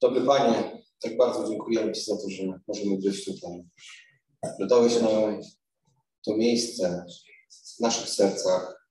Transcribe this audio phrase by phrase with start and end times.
[0.00, 3.64] Dobry Panie, tak bardzo dziękujemy Ci za to, że możemy być tutaj.
[4.88, 5.40] Że nam
[6.24, 7.04] to miejsce
[7.76, 8.88] w naszych sercach,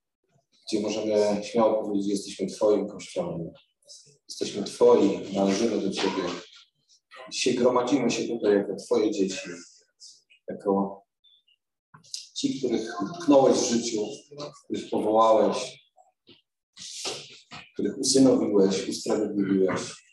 [0.67, 3.51] gdzie możemy śmiało powiedzieć, że jesteśmy Twoim Kościołem.
[4.29, 6.23] Jesteśmy Twoi, należymy do Ciebie.
[7.31, 9.49] Dzisiaj gromadzimy się tutaj jako Twoje dzieci,
[10.47, 11.03] jako
[12.35, 14.01] ci, których tknąłeś w życiu,
[14.63, 15.89] których powołałeś,
[17.73, 20.04] których usynowiłeś, usprawiedliwiłeś,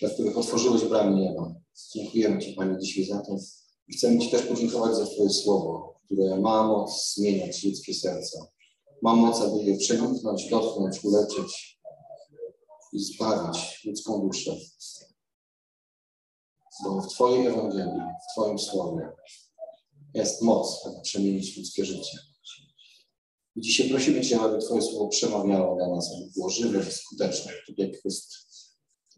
[0.00, 1.54] dla których otworzyłeś bramy nieba.
[1.94, 3.36] Dziękujemy Ci, Panie, dzisiaj za to.
[3.88, 8.46] I chcemy Ci też podziękować za Twoje słowo, które ma moc zmieniać ludzkie serca.
[9.02, 11.78] Ma moc, aby je przeniknąć, dotknąć, uleczyć
[12.92, 14.56] i zbawić ludzką duszę.
[16.84, 19.08] Bo w Twojej Ewangelii, w Twoim Słowie
[20.14, 22.18] jest moc, aby przemienić ludzkie życie.
[23.56, 27.78] I dzisiaj prosimy Cię, aby Twoje słowo przemawiało dla nas, aby było żywe skuteczne, tak
[27.78, 28.47] jak jest,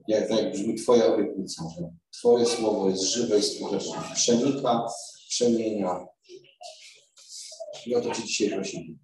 [0.09, 4.03] jak, jak brzmi Twoja obietnica, że Twoje słowo jest żywe i skuteczne.
[4.15, 4.87] Przenika,
[5.29, 6.07] przemienia.
[7.87, 8.99] I o to Cię dzisiaj prosimy.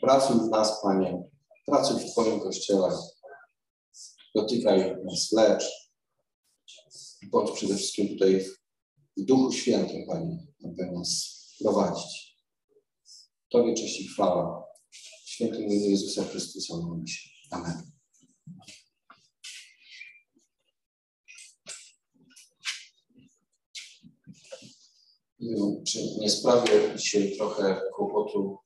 [0.00, 1.22] Pracuj w nas, Panie,
[1.66, 2.88] pracuj w Twoim Kościele.
[4.34, 5.64] Dotykaj nas, lecz.
[7.30, 8.44] Bądź przede wszystkim tutaj
[9.16, 12.36] w Duchu Świętym, Panie, aby nas prowadzić.
[13.50, 14.64] Tobie cześć i chwała.
[15.24, 16.74] Świętym imieniu Jezusa Chrystusa.
[17.50, 17.89] Amen.
[25.86, 28.58] Czy nie sprawię dzisiaj trochę kłopotu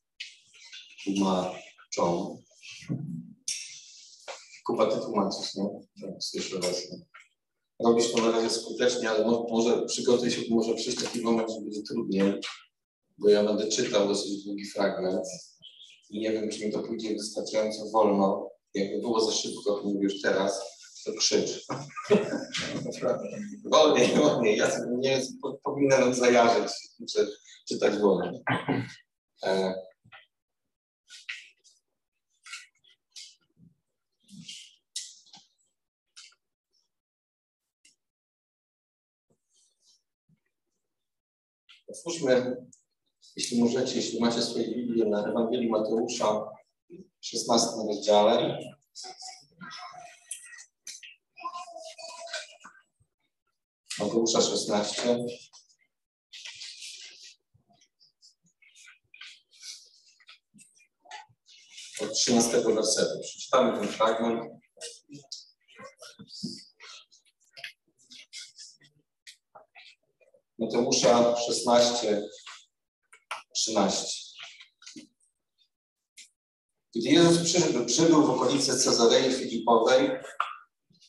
[1.04, 2.42] tłumaczom?
[4.66, 5.68] Kupa ty tłumaczysz, nie?
[6.02, 6.82] Tak, słyszę was.
[7.84, 11.82] Robisz to na razie skutecznie, ale może przygotuj się, może przyjść taki moment, że będzie
[11.82, 12.40] trudniej
[13.18, 15.26] bo ja będę czytał dosyć długi fragment
[16.10, 18.50] i nie wiem, czy mi to pójdzie wystarczająco wolno.
[18.74, 20.73] Jakby było za szybko, to mówisz teraz, to
[21.12, 21.66] krzycz.
[23.72, 24.56] wolniej, wolniej.
[24.56, 25.22] Ja nie
[25.62, 26.72] powinienem zajarzyć,
[27.12, 27.28] czy,
[27.68, 28.42] czytać wolniej.
[29.42, 29.74] E,
[41.88, 42.56] Otwórzmy
[43.36, 46.50] jeśli możecie, jeśli macie swoje Biblię na Ewangelii Mateusza
[46.90, 48.58] w 16 rozdziale.
[53.98, 55.18] Mateusza 16.
[62.00, 63.20] Od 13 wersetu.
[63.22, 64.52] Przeczytamy ten fragment.
[70.58, 72.22] Mateusza 16,
[73.54, 74.24] 13.
[76.96, 80.10] Gdy Jezus przyszedł, przybył w okolice Cezarei Filipowej,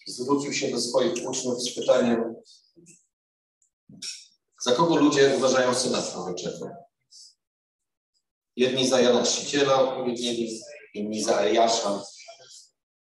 [0.08, 2.36] zwrócił się do swoich uczniów z pytaniem,
[4.66, 6.72] za kogo ludzie uważają Syna Człowieczego?
[8.56, 10.60] Jedni za Jana Chrzciciela odpowiedzieli,
[10.94, 12.04] inni za Eliasza,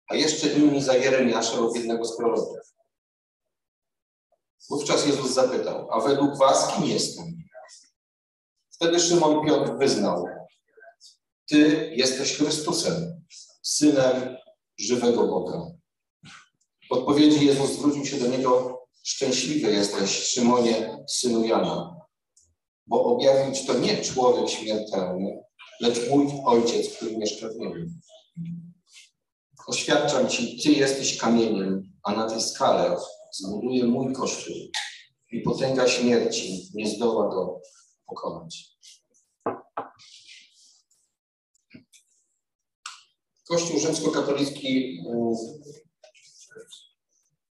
[0.08, 2.58] a jeszcze inni za Jeremiasza lub jednego z proroków.
[4.70, 7.24] Wówczas Jezus zapytał, a według was kim jestem?
[8.70, 10.28] Wtedy Szymon Piotr wyznał,
[11.46, 13.24] Ty jesteś Chrystusem,
[13.62, 14.36] Synem
[14.78, 15.66] żywego Boga.
[16.88, 21.96] W odpowiedzi Jezus zwrócił się do niego, szczęśliwy jesteś, Szymonie, synu Jana,
[22.86, 25.42] bo objawił Ci to nie człowiek śmiertelny,
[25.80, 27.86] lecz mój Ojciec, który mieszka w niebie.
[29.66, 32.96] Oświadczam Ci, Ty jesteś kamieniem, a na tej skale
[33.32, 34.56] zbuduję mój Kościół
[35.32, 37.60] i potęga śmierci nie zdoła go
[38.06, 38.72] pokonać.
[43.48, 45.34] Kościół rzymskokatolicki mm,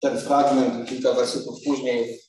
[0.03, 2.21] ten fragment kilka wersetów później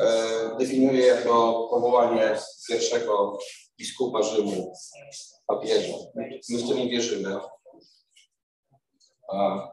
[0.00, 2.38] e, definiuje jako powołanie
[2.68, 3.38] pierwszego
[3.78, 4.72] biskupa Rzymu,
[5.46, 5.94] papieża.
[6.50, 7.36] My w to nie wierzymy.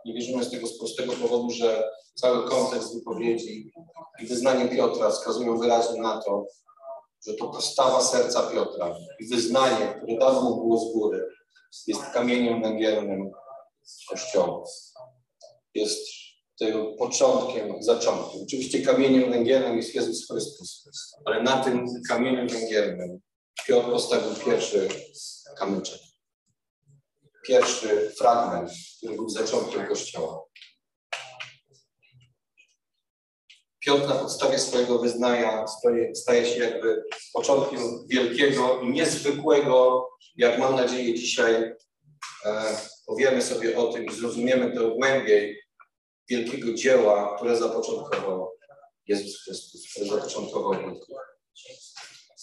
[0.05, 3.71] Nie wierzymy z tego z prostego powodu, że cały kontekst wypowiedzi
[4.19, 6.45] i wyznanie Piotra wskazują wyraźnie na to,
[7.27, 11.29] że to postawa serca Piotra i wyznanie, które dano mu było z góry,
[11.87, 13.31] jest kamieniem węgielnym
[14.09, 14.63] Kościoła.
[15.73, 16.22] Jest
[16.59, 18.41] tym początkiem, zaczątkiem.
[18.43, 20.85] Oczywiście kamieniem węgielnym jest Jezus Chrystus,
[21.25, 23.19] ale na tym kamieniem węgielnym
[23.67, 24.87] Piotr postawił pierwszy
[25.57, 25.99] kamyczek.
[27.47, 30.43] Pierwszy fragment, który był zaczątkiem Kościoła.
[33.79, 35.65] Piotr na podstawie swojego wyznania
[36.15, 37.03] staje się jakby
[37.33, 41.55] początkiem wielkiego i niezwykłego, jak mam nadzieję dzisiaj
[42.45, 45.62] e, powiemy sobie o tym i zrozumiemy to głębiej,
[46.29, 48.51] wielkiego dzieła, które zapoczątkował
[49.07, 51.07] Jezus Chrystus, które zapoczątkował Bóg.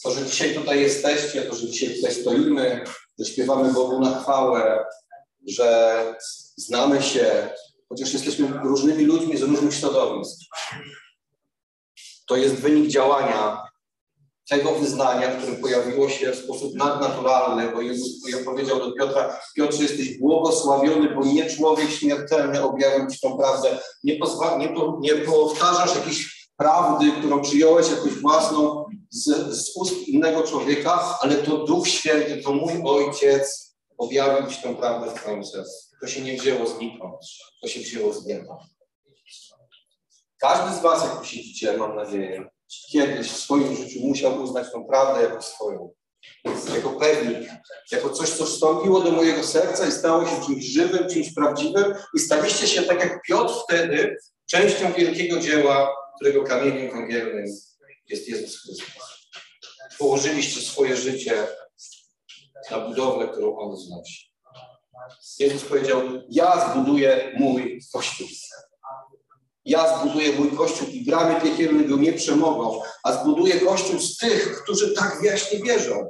[0.03, 2.85] To, że dzisiaj tutaj jesteście, to, że dzisiaj tutaj stoimy,
[3.19, 4.85] że śpiewamy Bogu na chwałę,
[5.47, 6.05] że
[6.57, 7.49] znamy się,
[7.89, 10.41] chociaż jesteśmy różnymi ludźmi z różnych środowisk.
[12.27, 13.70] To jest wynik działania
[14.51, 18.11] tego wyznania, które pojawiło się w sposób nadnaturalny, bo Jezus
[18.45, 23.79] powiedział do Piotra, Piotrze, jesteś błogosławiony, bo nie człowiek śmiertelny objawił Ci tą prawdę.
[24.05, 29.25] Nie, pozwa, nie, nie powtarzasz jakiejś prawdy, którą przyjąłeś jakoś własną z,
[29.57, 35.11] z ust innego człowieka, ale to Duch Święty, to mój Ojciec objawił Ci tę prawdę
[35.11, 35.97] w Twoim sercu.
[36.01, 37.17] To się nie wzięło znikąd,
[37.63, 38.59] to się wzięło z nieba.
[40.39, 41.13] Każdy z Was, jak
[41.73, 42.51] tu mam nadzieję,
[42.93, 45.91] kiedyś w swoim życiu musiał uznać tą prawdę jako swoją.
[46.75, 47.51] Jako pewnik,
[47.93, 52.19] jako coś, co wstąpiło do mojego serca i stało się czymś żywym, czymś prawdziwym i
[52.19, 57.45] staliście się, tak jak Piotr wtedy, częścią wielkiego dzieła, którego kamieniem węgielnym
[58.09, 58.89] jest Jezus Chrystus.
[59.99, 61.47] Położyliście swoje życie
[62.71, 64.31] na budowlę, którą On znosi.
[65.39, 68.29] Jezus powiedział, ja zbuduję mój Kościół.
[69.65, 74.63] Ja zbuduję mój Kościół i bramy piekielne go nie przemogą, a zbuduję Kościół z tych,
[74.63, 76.09] którzy tak jaśnie wierzą.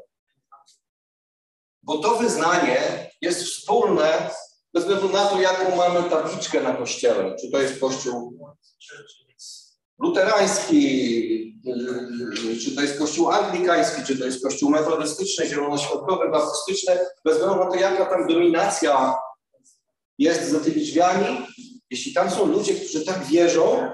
[1.82, 4.30] Bo to wyznanie jest wspólne
[4.74, 7.36] bez względu na to, jaką mamy tabliczkę na kościele.
[7.40, 8.38] Czy to jest kościół
[9.98, 10.80] luterański,
[12.64, 17.70] czy to jest kościół anglikański, czy to jest kościół metodystyczny, zielonoświątkowy, baptystyczny, bez względu na
[17.70, 19.14] to, jaka tam dominacja
[20.18, 21.46] jest za tymi drzwiami,
[21.90, 23.92] jeśli tam są ludzie, którzy tak wierzą,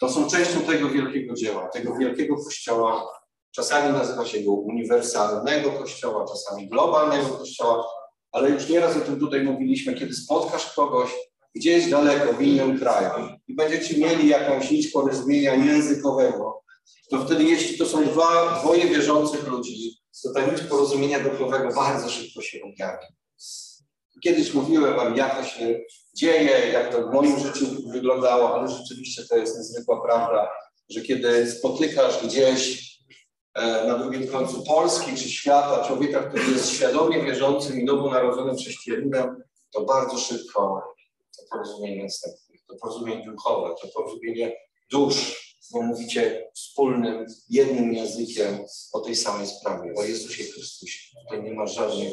[0.00, 3.08] to są częścią tego wielkiego dzieła, tego wielkiego kościoła.
[3.54, 7.86] Czasami nazywa się go uniwersalnego kościoła, czasami globalnego kościoła,
[8.32, 11.10] ale już nieraz o tym tutaj mówiliśmy, kiedy spotkasz kogoś
[11.54, 16.62] gdzieś daleko w innym kraju i będziecie mieli jakąś nić porozumienia językowego,
[17.10, 22.08] to wtedy jeśli to są dwa, dwoje wierzących ludzi, to ta nić porozumienia duchowego bardzo
[22.08, 23.06] szybko się objawi.
[24.24, 25.80] Kiedyś mówiłem Wam, jak to się
[26.14, 30.50] dzieje, jak to w moim życiu wyglądało, ale rzeczywiście to jest niezwykła prawda,
[30.88, 32.92] że kiedy spotykasz gdzieś
[33.54, 39.42] e, na drugim końcu Polski czy świata człowieka, który jest świadomie wierzącym i nowonarodzonym chrześcijaninem,
[39.70, 40.82] to bardzo szybko
[41.36, 44.56] to porozumienie następuje, to porozumienie duchowe, to porozumienie
[44.90, 48.58] dusz, bo mówicie wspólnym, jednym językiem
[48.92, 50.98] o tej samej sprawie, o Jezusie Chrystusie.
[51.24, 52.12] Tutaj nie ma żadnych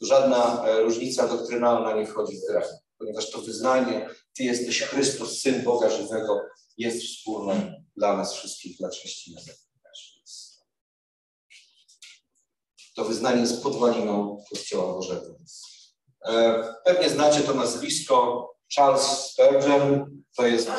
[0.00, 2.62] żadna e, różnica doktrynalna nie wchodzi w grę,
[2.98, 6.40] ponieważ to wyznanie, Ty jesteś Chrystus, Syn Boga żywego,
[6.78, 9.42] jest wspólne dla nas wszystkich, dla chrześcijan.
[12.96, 15.36] To wyznanie jest podwaliną Kościoła Bożego.
[16.26, 18.46] E, pewnie znacie to nazwisko
[18.76, 20.06] Charles Spurgeon,
[20.36, 20.70] to jest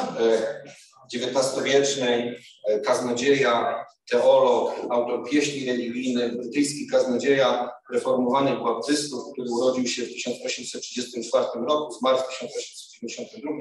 [1.13, 2.35] XIX-wieczny
[2.67, 11.45] e, kaznodzieja, teolog, autor pieśni religijnych, brytyjski kaznodzieja reformowanych baptystów, który urodził się w 1834
[11.55, 13.51] roku, zmarł w 1892.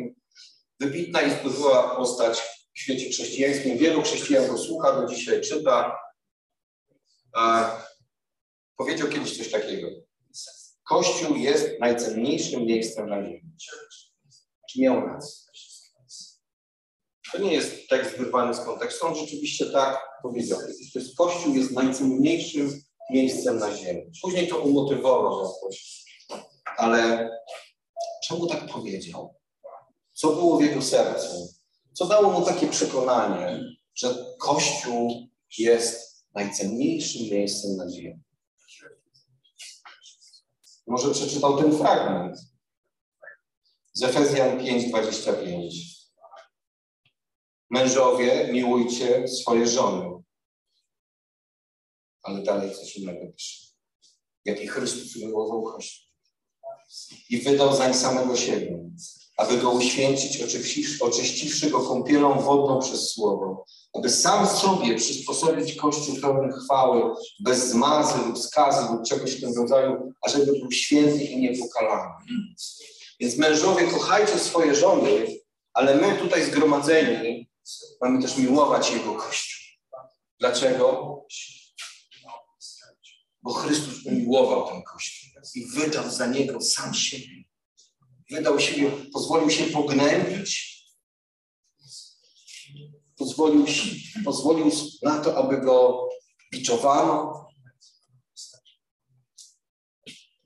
[0.80, 2.38] Wybitna i wpływowa postać
[2.74, 3.78] w świecie chrześcijańskim.
[3.78, 5.98] Wielu chrześcijan go słucha, do dzisiaj czyta.
[7.34, 7.76] A
[8.76, 9.88] powiedział kiedyś coś takiego.
[10.88, 13.56] Kościół jest najcenniejszym miejscem na ziemi.
[14.70, 15.50] Czy miał rację?
[17.32, 20.58] To nie jest tekst wyrwany z kontekstu, on rzeczywiście tak powiedział.
[21.16, 24.02] Kościół jest najcenniejszym miejscem na ziemi.
[24.23, 26.05] Później to umotywował jakoś.
[26.76, 27.31] Ale
[28.25, 29.35] czemu tak powiedział?
[30.12, 31.55] Co było w jego sercu?
[31.93, 33.61] Co dało mu takie przekonanie,
[33.95, 38.23] że Kościół jest najcenniejszym miejscem na ziemi?
[40.87, 42.38] Może przeczytał ten fragment
[43.93, 46.00] z Efezjan 5:25.
[47.71, 50.23] Mężowie, miłujcie swoje żony.
[52.22, 53.66] Ale dalej coś innego pisze.
[54.44, 56.10] Jaki Chrystus miłował Kościół.
[57.30, 58.90] I wydał zań samego siebie,
[59.36, 60.42] aby go uświęcić,
[61.00, 68.18] oczyściwszy go kąpielą wodną przez Słowo, aby sam sobie przysposobić Kościół pełen chwały, bez zmazy
[68.26, 72.10] lub skazy lub czegoś w tym rodzaju, ażeby był święty i niepokalany.
[73.20, 75.26] Więc mężowie, kochajcie swoje żony,
[75.72, 77.50] ale my tutaj zgromadzeni
[78.00, 79.60] mamy też miłować Jego Kościół.
[80.40, 81.16] Dlaczego?
[83.42, 87.44] Bo Chrystus umiłował ten Kościół i wydał za niego sam siebie.
[88.30, 90.80] Wydał siebie, pozwolił się pognębić,
[93.16, 93.66] pozwolił,
[94.25, 94.70] pozwolił
[95.02, 96.09] na to, aby go
[96.52, 97.47] biczowano,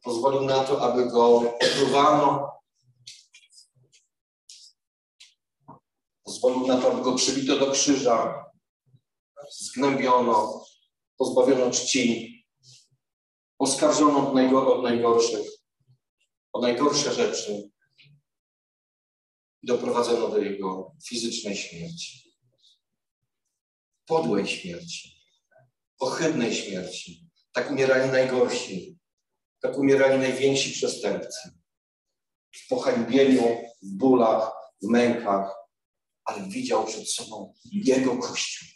[0.03, 2.55] pozwolił na to, aby go opluwano,
[6.25, 8.45] Pozwolił na to, aby go przybito do krzyża,
[9.51, 10.65] zgnębiono,
[11.17, 12.34] pozbawiono czci,
[13.59, 15.47] oskarżono od, najgor od najgorszych,
[16.53, 17.71] o najgorsze rzeczy.
[19.63, 22.35] Doprowadzono do jego fizycznej śmierci.
[24.07, 25.17] Podłej śmierci.
[25.99, 27.27] Ohydnej śmierci.
[27.53, 28.99] Tak umierali najgorsi.
[29.61, 31.51] Tak umierali najwięksi przestępcy.
[32.53, 33.43] W pohańbieniu,
[33.83, 35.55] w bólach, w mękach,
[36.25, 38.69] ale widział przed sobą jego Kościół.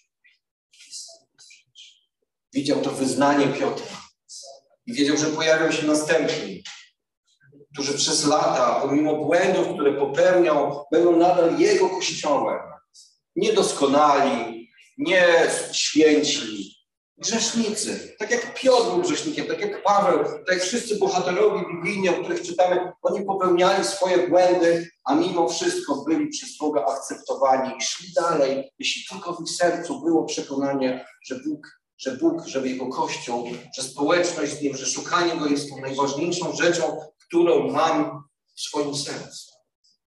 [2.52, 4.07] Widział to wyznanie Piotra
[4.88, 6.62] i wiedział, że pojawią się następni,
[7.72, 12.60] którzy przez lata, pomimo błędów, które popełniał, będą nadal jego kościołem.
[13.36, 14.68] Niedoskonali,
[14.98, 15.26] nie
[15.72, 16.74] święci,
[17.18, 18.14] grzesznicy.
[18.18, 22.42] Tak jak Piotr był grzesznikiem, tak jak Paweł, tak jak wszyscy bohaterowie biblijni, o których
[22.42, 28.72] czytamy, oni popełniali swoje błędy, a mimo wszystko byli przez Boga akceptowani i szli dalej,
[28.78, 33.82] jeśli tylko w ich sercu było przekonanie, że Bóg że Bóg, że Jego Kościół, że
[33.82, 38.22] społeczność z Nim, że szukanie Go jest tą najważniejszą rzeczą, którą mam
[38.56, 39.52] w swoim sercu.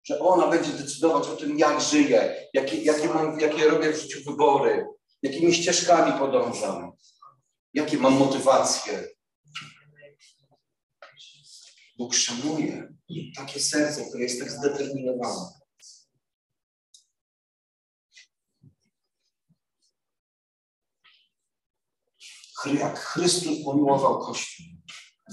[0.04, 4.18] Że ona będzie decydować o tym, jak żyję, jakie, jakie, mam, jakie robię w życiu
[4.30, 4.86] wybory,
[5.22, 6.92] jakimi ścieżkami podążam,
[7.74, 9.08] jakie mam motywacje.
[11.98, 12.88] Bóg szanuje
[13.36, 15.59] takie serce, które jest tak zdeterminowane.
[22.66, 24.66] Jak Chrystus pomiłował Kościół,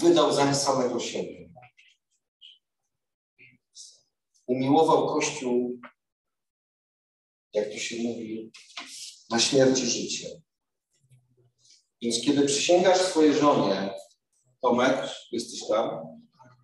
[0.02, 1.50] wydał zań samego siebie.
[4.48, 5.80] Umiłował Kościół,
[7.54, 8.52] jak to się mówi,
[9.30, 10.28] na śmierć i życie.
[12.02, 13.94] Więc kiedy przysięgasz swojej żonie,
[14.62, 15.90] Tomek, jesteś tam?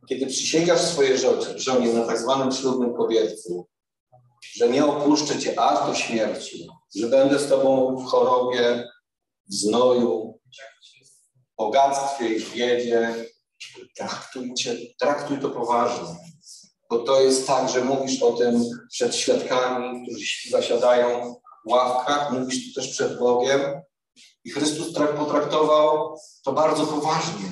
[0.10, 1.18] Kiedy przysięgasz swojej
[1.56, 3.68] żonie na tak zwanym ślubnym kobietcu,
[4.56, 8.90] że nie opuszczę cię aż do śmierci, że będę z tobą w chorobie,
[9.50, 10.33] w znoju,
[11.58, 13.26] bogactwie i biedzie,
[13.98, 16.16] traktujcie, traktuj to poważnie.
[16.90, 22.74] Bo to jest tak, że mówisz o tym przed świadkami, którzy zasiadają w ławkach, mówisz
[22.74, 23.62] to też przed Bogiem.
[24.44, 27.52] I Chrystus potraktował to bardzo poważnie.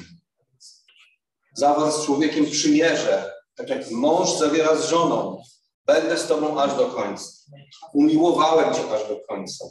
[1.53, 5.41] Zawarł z człowiekiem przymierze, tak jak mąż zawiera z żoną.
[5.85, 7.23] Będę z tobą aż do końca.
[7.93, 9.65] Umiłowałem cię aż do końca.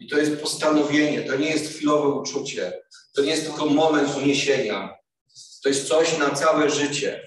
[0.00, 2.82] I to jest postanowienie, to nie jest chwilowe uczucie.
[3.14, 4.98] To nie jest tylko moment uniesienia.
[5.62, 7.26] To jest coś na całe życie.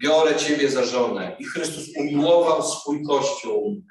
[0.00, 1.36] Biorę Ciebie za żonę.
[1.38, 3.82] I Chrystus umiłował swój Kościół.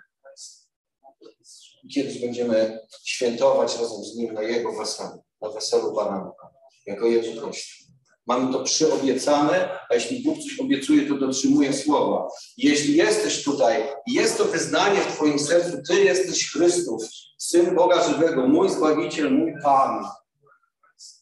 [1.94, 6.50] Kiedyś będziemy świętować razem z Nim na Jego weselu, na weselu Baranka,
[6.86, 7.87] jako Jego Kościół.
[8.28, 12.28] Mamy to przyobiecane, a jeśli Bóg coś obiecuje, to dotrzymuje słowa.
[12.58, 18.48] Jeśli jesteś tutaj jest to wyznanie w Twoim sercu, Ty jesteś Chrystus, Syn Boga żywego,
[18.48, 20.06] mój Zbawiciel, mój Pan,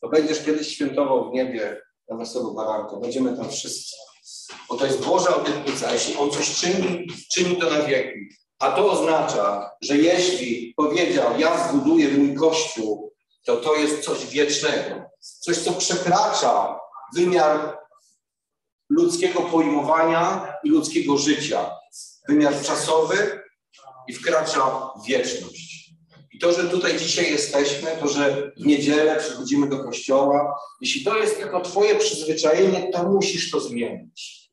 [0.02, 2.96] to będziesz kiedyś świętował w niebie na weselu baranka.
[2.96, 3.96] Będziemy tam wszyscy.
[4.70, 5.94] Bo to jest Boża obietnica.
[5.94, 8.20] Jeśli On coś czyni, czyni to na wieki.
[8.60, 13.14] A to oznacza, że jeśli powiedział, ja zbuduję mój Kościół,
[13.46, 15.02] to to jest coś wiecznego.
[15.20, 16.80] Coś, co przekracza
[17.16, 17.78] wymiar
[18.90, 21.72] ludzkiego pojmowania i ludzkiego życia.
[22.30, 23.42] Wymiar czasowy
[24.08, 25.92] i wkracza wieczność.
[26.32, 31.18] I to, że tutaj dzisiaj jesteśmy, to, że w niedzielę przychodzimy do kościoła, jeśli to
[31.18, 34.52] jest tylko Twoje przyzwyczajenie, to musisz to zmienić.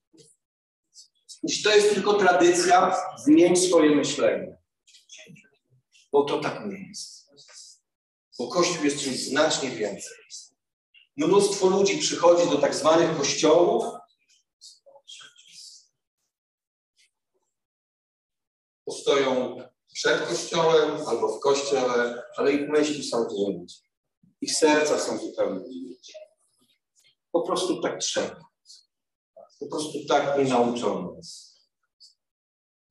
[1.42, 4.56] Jeśli to jest tylko tradycja, zmień swoje myślenie.
[6.12, 7.30] Bo to tak nie jest.
[8.38, 10.16] Bo Kościół jest czymś znacznie więcej.
[11.16, 13.84] Mnóstwo ludzi przychodzi do tak zwanych kościołów,
[18.84, 19.56] postoją
[19.92, 23.78] przed kościołem albo w kościele, ale ich myśli są indziej.
[24.40, 26.14] Ich serca są zupełnie indziej.
[27.32, 28.40] Po prostu tak trzeba.
[29.60, 31.16] Po prostu tak nie nauczono.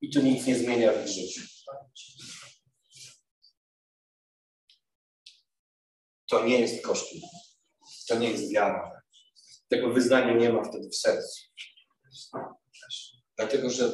[0.00, 1.40] I to nic nie zmienia w ich życiu.
[6.26, 7.20] To nie jest Kościół.
[8.12, 9.02] To nie jest wiara.
[9.68, 11.40] Tego wyznania nie ma wtedy w sercu.
[13.36, 13.92] Dlatego, że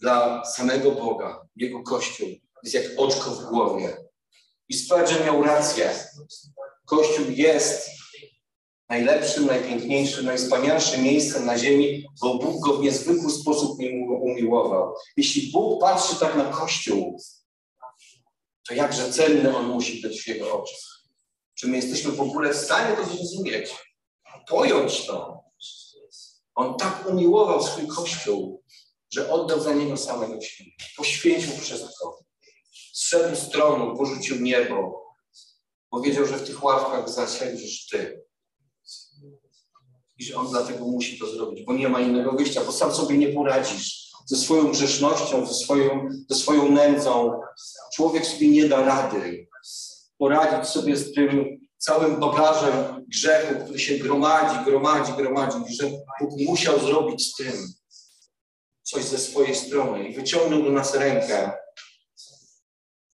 [0.00, 2.28] dla samego Boga, Jego Kościół
[2.62, 3.96] jest jak oczko w głowie.
[4.68, 5.94] I Spurgeon miał rację.
[6.86, 7.90] Kościół jest
[8.88, 13.78] najlepszym, najpiękniejszym, najwspanialszym miejscem na ziemi, bo Bóg go w niezwykły sposób
[14.22, 14.94] umiłował.
[15.16, 17.20] Jeśli Bóg patrzy tak na Kościół,
[18.68, 20.89] to jakże cenny on musi być w jego oczach.
[21.60, 23.70] Czy my jesteśmy w ogóle w stanie to zrozumieć?
[24.48, 25.44] Pojąć to.
[26.54, 28.62] On tak umiłował swój Kościół,
[29.12, 30.70] że oddał za niego samego siebie.
[30.96, 32.18] Poświęcił wszystko.
[32.92, 35.04] Zszedł z tronu, porzucił niebo.
[35.90, 38.22] Powiedział, że w tych ławkach zasiędziesz ty.
[40.18, 43.18] I że on dlatego musi to zrobić, bo nie ma innego wyjścia, bo sam sobie
[43.18, 44.10] nie poradzisz.
[44.26, 47.40] Ze swoją grzesznością, ze swoją, ze swoją nędzą.
[47.94, 49.49] Człowiek sobie nie da rady
[50.20, 56.80] poradzić sobie z tym całym bagażem grzechu, który się gromadzi, gromadzi, gromadzi, że Bóg musiał
[56.80, 57.52] zrobić z tym
[58.82, 61.52] coś ze swojej strony i wyciągnął do nas rękę.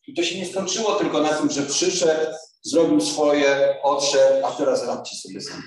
[0.06, 4.86] I to się nie skończyło tylko na tym, że przyszedł, zrobił swoje, odszedł, a teraz
[4.86, 5.62] radźcie sobie sami.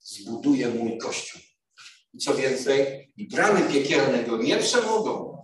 [0.00, 1.40] Zbuduję mój kościół.
[2.14, 5.42] I co więcej, bramy piekielne go nie przemogą.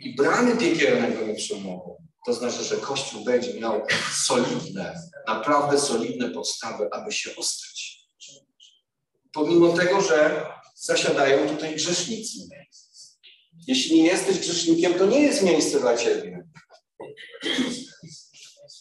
[0.00, 1.96] I bramy piekielne go nie przemogą.
[2.26, 4.94] To znaczy, że Kościół będzie miał solidne,
[5.26, 8.00] naprawdę solidne podstawy, aby się ostać.
[9.32, 12.38] Pomimo tego, że zasiadają tutaj grzesznicy.
[13.66, 16.48] Jeśli nie jesteś grzesznikiem, to nie jest miejsce dla ciebie.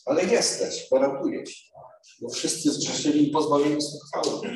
[0.06, 1.70] Ale jesteś, gwarantuję ci.
[2.22, 4.50] Bo wszyscy zgrzeszyli i pozbawieni są chwały.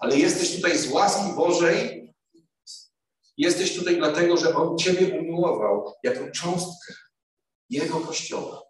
[0.00, 1.97] Ale jesteś tutaj z łaski Bożej.
[3.38, 6.94] Jesteś tutaj dlatego, że On Ciebie umiłował jako cząstkę
[7.70, 8.62] Jego Kościoła.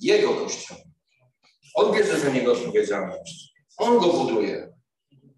[0.00, 0.80] Jego Kościoła.
[1.74, 3.54] On bierze za Niego odpowiedzialność.
[3.76, 4.72] On go buduje.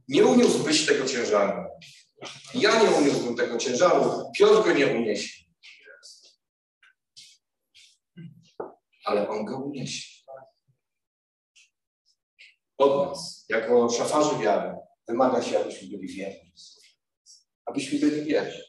[0.09, 1.63] Nie uniósłbyś tego ciężaru.
[2.55, 4.31] Ja nie uniósłbym tego ciężaru.
[4.39, 5.45] Piotr go nie uniesie.
[9.05, 10.19] Ale On go uniesie.
[12.79, 14.77] Od nas, jako szafarzy wiary,
[15.09, 16.53] wymaga się, abyśmy byli wierni.
[17.69, 18.61] Abyśmy byli wierni.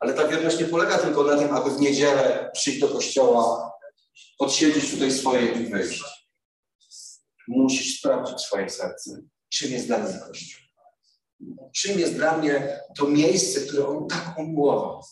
[0.00, 3.72] Ale ta wierność nie polega tylko na tym, aby w niedzielę przyjść do kościoła,
[4.38, 6.04] odsiedzieć tutaj swoje i wyjść.
[7.48, 10.68] Musisz sprawdzić swoje serce, czym jest dla mnie Kościół.
[11.74, 15.02] Czym jest dla mnie to miejsce, które On tak umiłował.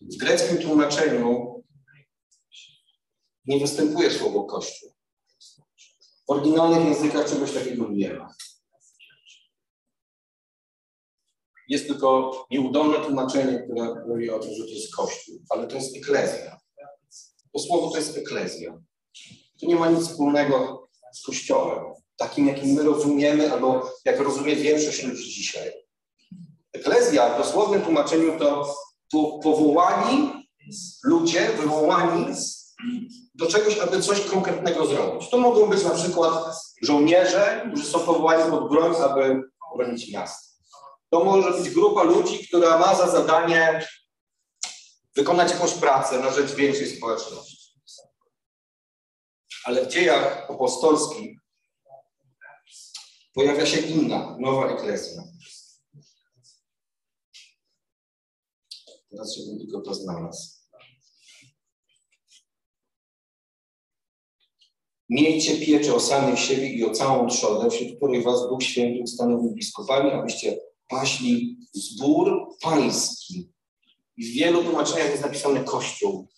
[0.00, 1.59] W greckim tłumaczeniu
[3.46, 4.92] nie występuje słowo Kościół.
[6.26, 8.34] W oryginalnych językach czegoś takiego nie ma.
[11.68, 15.96] Jest tylko nieudolne tłumaczenie, które mówi o tym, że to jest Kościół, ale to jest
[15.96, 16.60] eklezja.
[17.52, 18.78] To słowo to jest eklezja.
[19.60, 25.02] To nie ma nic wspólnego z Kościołem, takim jakim my rozumiemy, albo jak rozumie większość
[25.02, 25.72] ludzi dzisiaj.
[26.72, 28.74] Eklezja w dosłownym tłumaczeniu to
[29.42, 30.32] powołani
[31.04, 32.34] ludzie, wywołani
[33.34, 35.30] do czegoś, aby coś konkretnego zrobić.
[35.30, 39.42] To mogą być na przykład żołnierze, którzy są powołani pod broń, aby
[39.76, 40.50] bronić miasta.
[41.10, 43.86] To może być grupa ludzi, która ma za zadanie
[45.16, 47.60] wykonać jakąś pracę na rzecz większej społeczności.
[49.64, 51.38] Ale w dziejach apostolskich
[53.34, 55.22] pojawia się inna, nowa eklezja.
[59.10, 60.59] Teraz żebym tylko to znalazł.
[65.10, 69.54] Miejcie pieczę o samych siebie i o całą trzodę, wśród której was Duch Święty ustanowił
[69.54, 73.50] biskupami, abyście paśli zbór pański.
[74.16, 76.28] I w wielu tłumaczeniach jest napisane Kościół,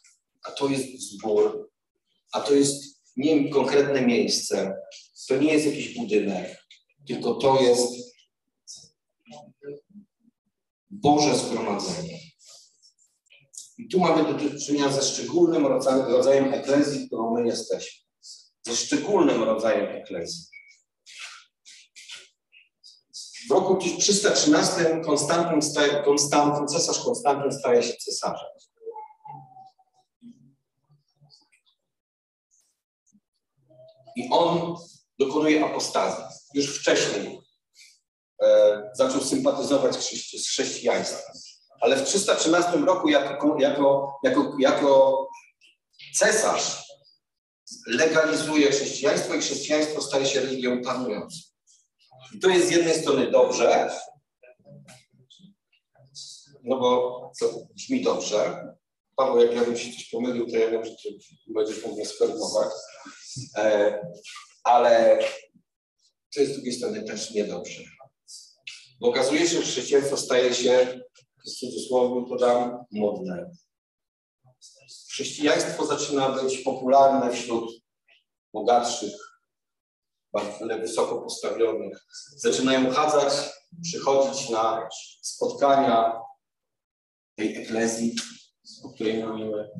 [0.44, 1.70] a to jest zbór,
[2.32, 4.76] a to jest nie konkretne miejsce,
[5.28, 6.64] to nie jest jakiś budynek,
[7.06, 7.92] tylko to jest
[10.90, 12.18] Boże zgromadzenie.
[13.78, 18.01] I tu mamy do czynienia ze szczególnym rodzajem eklezji, którą my jesteśmy.
[18.66, 20.44] Ze szczególnym rodzajem eklezji.
[23.48, 28.48] W roku 313 Konstantyn, staje, Konstantyn, cesarz Konstantyn staje się cesarzem.
[34.16, 34.76] I on
[35.18, 36.24] dokonuje apostazji.
[36.54, 37.40] Już wcześniej
[38.42, 41.34] e, zaczął sympatyzować z chrześcijaństwem.
[41.80, 45.28] Ale w 313 roku jako, jako, jako, jako
[46.14, 46.81] cesarz
[47.86, 51.38] legalizuje chrześcijaństwo i chrześcijaństwo staje się religią panującą.
[52.34, 53.90] I to jest z jednej strony dobrze,
[56.62, 58.68] no bo to brzmi dobrze.
[59.16, 61.08] Paweł, jak ja bym się coś pomylił, to ja wiem, że ty
[61.54, 62.72] będziesz mógł mnie skorygować.
[63.56, 63.98] E,
[64.64, 65.18] ale
[66.34, 67.82] to jest z drugiej strony też niedobrze.
[69.00, 71.00] Bo okazuje się, że chrześcijaństwo staje się,
[71.46, 73.50] w cudzysłowie to dam, modne.
[75.12, 77.70] Chrześcijaństwo zaczyna być popularne wśród
[78.52, 79.12] bogatszych,
[80.80, 82.06] wysoko postawionych.
[82.36, 83.32] Zaczynają chadzać,
[83.82, 84.88] przychodzić na
[85.22, 86.20] spotkania
[87.36, 88.16] tej eklezji
[88.84, 89.70] o której mówimy.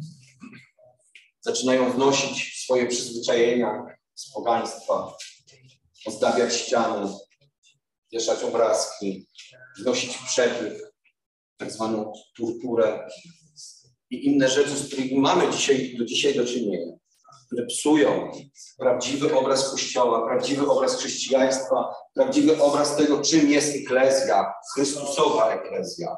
[1.40, 5.16] Zaczynają wnosić swoje przyzwyczajenia z pogaństwa,
[6.06, 7.12] ozdabiać ściany,
[8.12, 9.26] wieszać obrazki,
[9.78, 10.82] wnosić przepych,
[11.56, 12.12] tak zwaną
[14.12, 16.92] i inne rzeczy, z którymi mamy dzisiaj, do dzisiaj do czynienia,
[17.46, 18.32] które psują
[18.78, 26.16] prawdziwy obraz Kościoła, prawdziwy obraz chrześcijaństwa, prawdziwy obraz tego, czym jest eklezja, Chrystusowa eklezja.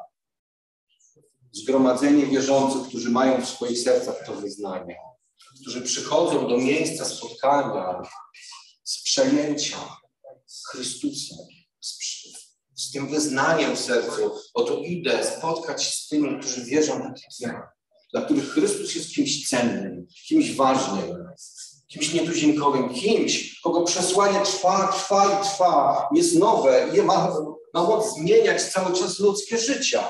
[1.51, 4.97] Zgromadzenie wierzących, którzy mają w swoich sercach to wyznanie,
[5.61, 8.01] którzy przychodzą do miejsca spotkania
[8.83, 9.77] z przejęcia
[10.71, 11.37] Chrystusem,
[11.79, 11.97] z,
[12.75, 14.31] z tym wyznaniem w sercu.
[14.53, 17.74] Oto idę spotkać się z tymi, którzy wierzą tak jak ja,
[18.13, 21.25] dla których Chrystus jest kimś cennym, kimś ważnym,
[21.87, 27.33] kimś nietuzinkowym, kimś, kogo przesłanie trwa, trwa i trwa, jest nowe i ma,
[27.73, 30.09] ma moc zmieniać cały czas ludzkie życia.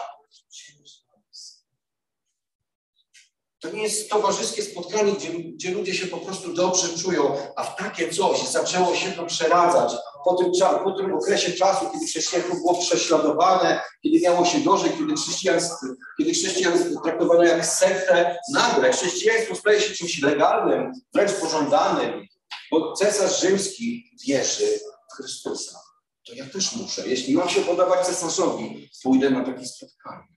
[3.65, 7.75] To nie jest towarzyskie spotkanie, gdzie, gdzie ludzie się po prostu dobrze czują, a w
[7.75, 9.91] takie coś zaczęło się to przeradzać
[10.25, 10.51] po tym,
[10.83, 15.75] po tym okresie czasu, kiedy chrześcijaństwo było prześladowane, kiedy miało się gorzej, kiedy chrześcijaństwo,
[16.17, 22.27] kiedy chrześcijaństwo traktowano jak sektę, nagle chrześcijaństwo staje się czymś legalnym, wręcz pożądanym,
[22.71, 24.79] bo cesarz rzymski wierzy
[25.11, 25.79] w Chrystusa.
[26.27, 27.07] To ja też muszę.
[27.07, 30.35] Jeśli mam się podawać cesarzowi, pójdę na takie spotkanie.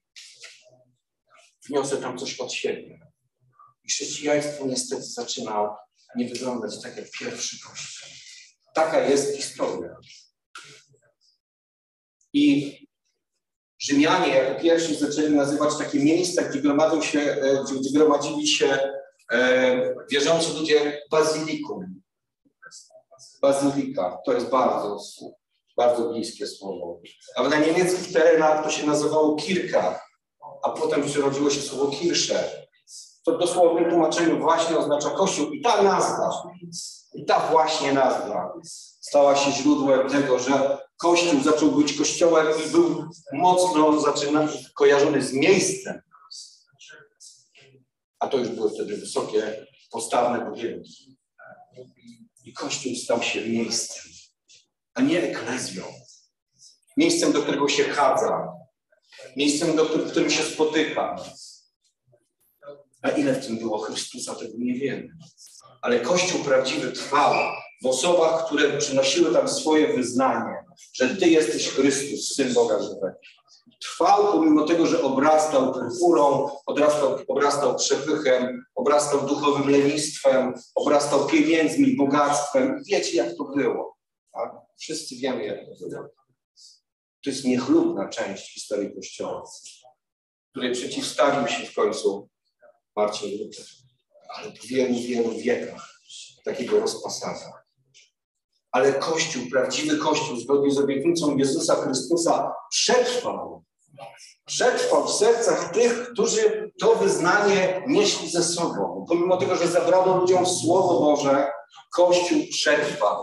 [1.68, 3.07] Wniosę tam coś od siebie.
[3.88, 5.76] I chrześcijaństwo niestety zaczyna
[6.16, 8.08] nie wyglądać tak jak pierwszy kościół.
[8.74, 9.96] Taka jest historia.
[12.32, 12.78] I
[13.80, 18.78] Rzymianie jako pierwsi zaczęli nazywać takie miejsca, gdzie, gromadzą się, e, gdzie, gromadzili się
[19.32, 22.02] e, wierzący ludzie bazylikum.
[23.42, 24.98] Bazylika, to jest bardzo,
[25.76, 27.00] bardzo bliskie słowo.
[27.36, 30.00] Ale na niemieckich terenach to się nazywało kirka,
[30.62, 32.67] a potem przyrodziło się słowo kirsze.
[33.28, 35.52] To w dosłownym tłumaczeniu właśnie oznacza kościół.
[35.52, 36.30] I ta nazwa,
[37.14, 38.52] i ta właśnie nazwa
[39.00, 45.32] stała się źródłem tego, że Kościół zaczął być kościołem i był mocno zaczynany, kojarzony z
[45.32, 46.00] miejscem.
[48.18, 51.18] A to już były wtedy wysokie, postawne budynki.
[52.44, 54.12] I Kościół stał się miejscem,
[54.94, 55.84] a nie eklezją.
[56.96, 58.52] Miejscem, do którego się chadza.
[59.36, 61.16] Miejscem, do w którym się spotyka.
[63.02, 65.08] A ile w tym było Chrystusa, tego nie wiemy.
[65.82, 67.34] Ale Kościół prawdziwy trwał
[67.82, 73.12] w osobach, które przynosiły tam swoje wyznanie, że Ty jesteś Chrystus, Syn Boga żywego.
[73.82, 82.82] Trwał pomimo tego, że obrastał purpurą, obrastał, obrastał przepychem, obrastał duchowym lenistwem, obrastał pieniędzmi, bogactwem.
[82.86, 83.96] Wiecie, jak to było.
[84.32, 84.52] Tak?
[84.78, 86.08] Wszyscy wiemy, jak to było.
[87.24, 89.42] To jest niechlubna część historii Kościoła,
[90.50, 92.28] której przeciwstawił się w końcu
[92.98, 93.64] Marcin Luther.
[94.34, 96.00] Ale w wielu, wielu wiekach
[96.44, 97.52] takiego rozpasania.
[98.72, 103.64] Ale Kościół, prawdziwy Kościół, zgodnie z obietnicą Jezusa Chrystusa, przetrwał.
[104.46, 109.04] Przetrwał w sercach tych, którzy to wyznanie nieśli ze sobą.
[109.08, 111.50] Pomimo tego, że zabrano ludziom Słowo Boże,
[111.92, 113.22] Kościół przetrwał.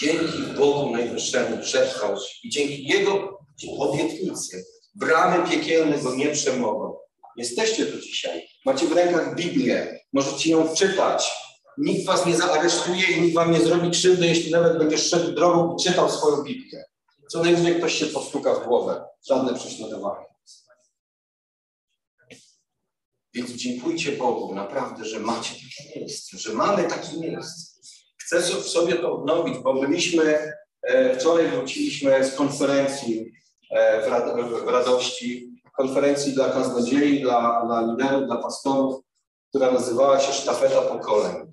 [0.00, 3.38] Dzięki Bogu Najwyższemu przetrwał i dzięki Jego
[3.78, 6.96] obietnicy bramy piekielne go nie przemogą.
[7.36, 8.48] Jesteście tu dzisiaj.
[8.66, 10.00] Macie w rękach Biblię.
[10.12, 11.30] Możecie ją czytać.
[11.78, 15.76] Nikt was nie zaaresztuje i nikt wam nie zrobi krzywdy, jeśli nawet będziesz szedł drogą
[15.76, 16.84] i czytał swoją Biblię.
[17.30, 19.04] Co najwyżej ktoś się postuka w głowę.
[19.28, 20.26] Żadne prześladowanie.
[23.34, 27.72] Więc dziękujcie Bogu naprawdę, że macie takie miejsce, że mamy takie miejsce.
[28.18, 33.32] Chcę w sobie to odnowić, bo byliśmy, e, wczoraj wróciliśmy z konferencji
[33.70, 34.10] e,
[34.64, 35.51] w radości
[35.82, 39.04] konferencji dla kaznodziei, dla, dla liderów, dla pastorów,
[39.48, 41.52] która nazywała się Sztafeta Pokoleń.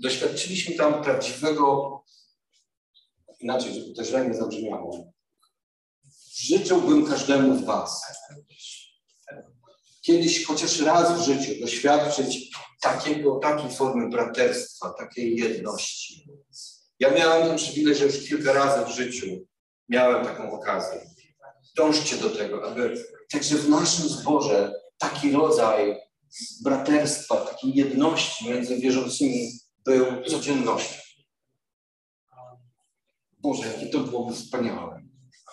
[0.00, 2.04] Doświadczyliśmy tam prawdziwego,
[3.40, 5.12] inaczej, żeby to źle nie zabrzmiało,
[6.34, 8.02] życzyłbym każdemu z Was
[10.06, 16.28] kiedyś chociaż raz w życiu doświadczyć takiego, takiej formy braterstwa, takiej jedności.
[17.00, 19.26] Ja miałem ten przywilej, że już kilka razy w życiu
[19.88, 21.00] miałem taką okazję.
[21.76, 25.96] Dążcie do tego, aby także w naszym zborze taki rodzaj
[26.62, 31.00] braterstwa, takiej jedności między wierzącymi był codziennością.
[33.38, 35.02] Boże, jakie to byłoby wspaniałe.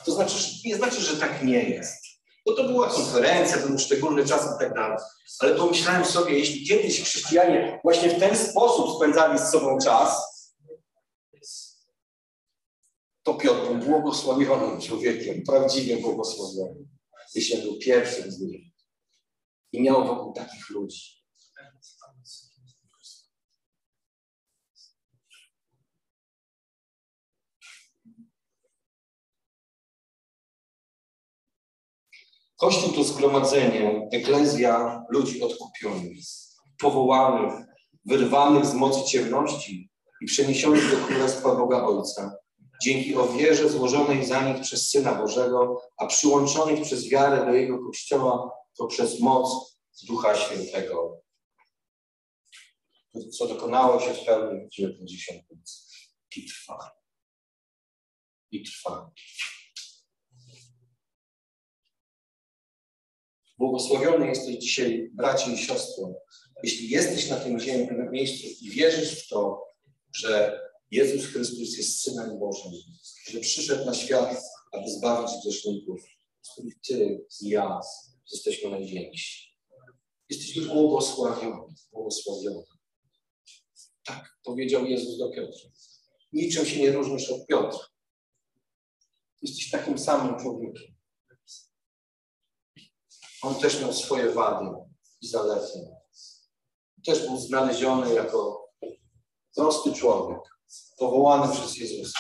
[0.06, 2.04] To znaczy, nie znaczy, że tak nie jest.
[2.46, 4.98] Bo to była konferencja, był szczególny czas i tak dalej.
[5.40, 10.33] Ale pomyślałem sobie, jeśli kiedyś chrześcijanie właśnie w ten sposób spędzali z sobą czas,
[13.24, 16.88] to Piotr był błogosławionym człowiekiem, prawdziwie błogosławionym.
[17.36, 18.74] Jeśli był pierwszym z nich.
[19.72, 21.24] I miał wokół takich ludzi.
[32.58, 36.18] Kościół to zgromadzenie, eklezja ludzi odkupionych,
[36.80, 37.54] powołanych,
[38.06, 42.43] wyrwanych z mocy ciemności i przeniesionych do Królestwa Boga Ojca,
[42.82, 48.52] dzięki ofierze złożonej za nich przez Syna Bożego, a przyłączonych przez wiarę do Jego Kościoła
[48.78, 51.22] poprzez moc Ducha Świętego,
[53.38, 55.44] co dokonało się w pełni w 90
[56.36, 56.92] i trwa.
[58.52, 59.12] I trwa.
[63.58, 66.14] Błogosławiony jesteś dzisiaj, bracie i siostro,
[66.64, 69.68] jeśli jesteś na tym ziemi, na miejscu i wierzysz w to,
[70.16, 70.63] że
[70.94, 72.72] Jezus Chrystus jest Synem Bożym,
[73.28, 76.02] że przyszedł na świat, aby zbawić grzeszników,
[76.42, 77.80] z których Ty i ja
[78.32, 79.34] jesteśmy najwięksi.
[80.30, 82.64] Jesteśmy błogosławiony, błogosławiony.
[84.06, 85.70] Tak powiedział Jezus do Piotra.
[86.34, 87.88] Niczym się nie różnisz od Piotra.
[89.42, 90.96] Jesteś takim samym człowiekiem.
[93.42, 94.66] On też miał swoje wady
[95.22, 95.80] i zalety.
[97.06, 98.70] Też był znaleziony jako
[99.56, 100.53] prosty człowiek,
[100.98, 102.20] powołany przez Jezusa.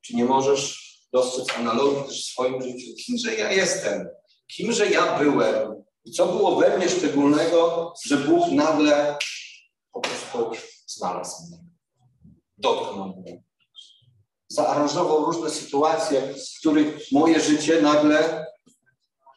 [0.00, 2.86] Czy nie możesz dostrzec analogii też w swoim życiu?
[3.06, 4.08] Kimże ja jestem?
[4.46, 5.82] Kimże ja byłem?
[6.04, 9.18] I co było we mnie szczególnego, że Bóg nagle
[9.92, 10.50] po prostu
[10.86, 11.58] znalazł mnie,
[12.58, 13.42] dotknął mnie.
[14.48, 18.46] Zaaranżował różne sytuacje, w których moje życie nagle,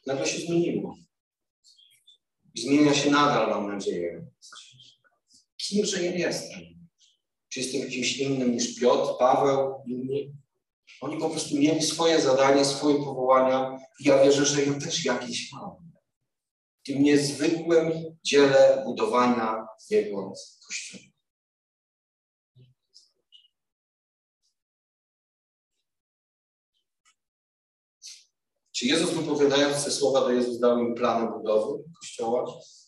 [0.07, 0.95] nagle się zmieniło.
[2.55, 4.25] I zmienia się nadal, mam nadzieję.
[5.57, 6.74] Kimże ja jestem?
[7.55, 10.33] Czy jestem kimś innym niż Piotr, Paweł, inni?
[11.01, 15.51] Oni po prostu mieli swoje zadanie, swoje powołania i ja wierzę, że ja też jakieś
[15.53, 15.71] mam.
[16.81, 17.91] W tym niezwykłym
[18.23, 20.33] dziele budowania Jego
[20.67, 21.03] Kościoła.
[28.71, 32.45] Czy Jezus wypowiadając te słowa do Jezus dał im plan budowy Kościoła?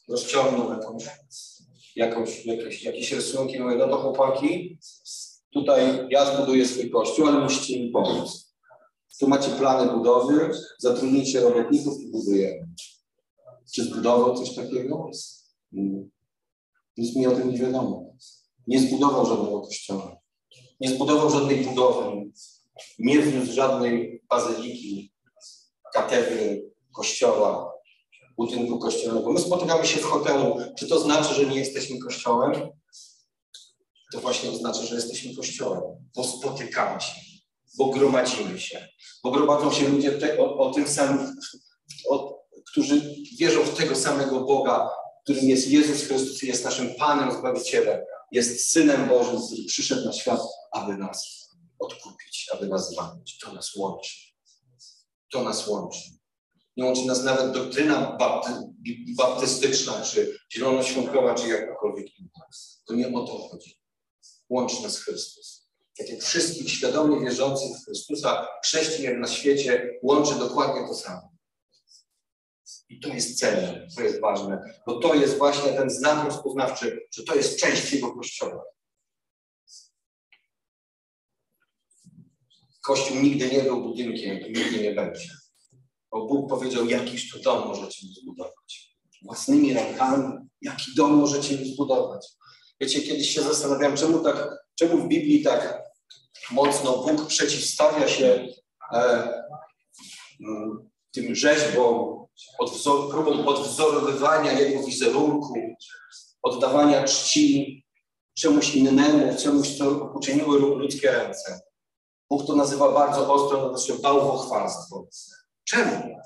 [0.07, 1.03] Rozciągnął jakąś,
[1.97, 3.59] jakąś, jakieś, jakieś rysunki.
[3.59, 4.79] Mówię, no to chłopaki,
[5.53, 8.53] tutaj ja zbuduję swój Kościół, ale musicie mi pomóc.
[9.19, 12.67] Tu macie plany budowy, zatrudnijcie robotników i budujemy.
[13.73, 15.09] Czy zbudował coś takiego?
[16.97, 18.13] Nic mi o tym nie wiadomo.
[18.67, 20.17] Nie zbudował żadnego kościoła.
[20.79, 22.31] Nie zbudował żadnej budowy.
[22.99, 25.13] Nie wniósł żadnej bazyliki,
[25.93, 27.66] katedry, kościoła,
[28.37, 29.31] budynku kościelnego.
[29.31, 30.57] My spotykamy się w hotelu.
[30.77, 32.69] Czy to znaczy, że nie jesteśmy kościołem?
[34.13, 35.81] To właśnie oznacza, że jesteśmy kościołem,
[36.15, 37.13] bo spotykamy się,
[37.77, 38.87] bo gromadzimy się,
[39.23, 41.35] bo gromadzą się ludzie te, o, o tym samym,
[42.09, 42.37] o,
[42.71, 44.89] którzy wierzą w tego samego Boga,
[45.23, 47.99] którym jest Jezus Chrystus jest naszym Panem, Zbawicielem,
[48.31, 53.37] jest Synem Bożym, który przyszedł na świat, aby nas odkupić, aby nas zbawić.
[53.37, 54.15] To nas łączy.
[55.31, 56.16] To nas łączy.
[56.77, 58.51] Nie łączy nas nawet doktryna bapty,
[59.17, 62.29] baptystyczna, czy zielonoświątkowa, czy jakakolwiek inna.
[62.87, 63.79] To nie o to chodzi.
[64.49, 65.67] Łączy nas Chrystus.
[65.97, 71.37] Tak jak wszystkich świadomie wierzących w Chrystusa, chrześcijan na świecie łączy dokładnie to samo.
[72.89, 77.23] I to jest cenne, to jest ważne, bo to jest właśnie ten znak rozpoznawczy, że
[77.23, 78.63] to jest część Jego Kościoła.
[82.81, 85.29] Kościół nigdy nie był budynkiem i nigdy nie będzie.
[86.11, 88.97] Bo Bóg powiedział, jakiś tu dom możecie mi zbudować.
[89.21, 92.27] Własnymi rękami, jaki dom możecie mi zbudować.
[92.79, 95.83] Wiecie, kiedyś się zastanawiałem, czemu, tak, czemu w Biblii tak
[96.51, 98.47] mocno Bóg przeciwstawia się
[98.93, 98.97] e,
[100.41, 102.25] m, tym rzeźbom,
[102.59, 105.53] odwzor, próbom odwzorowywania Jego wizerunku,
[106.41, 107.83] oddawania czci
[108.37, 111.59] czemuś innemu, czemuś, co uczyniły ludzkie ręce.
[112.29, 115.07] Bóg to nazywa bardzo ostro, to znaczy bałwochwalstwo.
[115.69, 116.17] Czemu?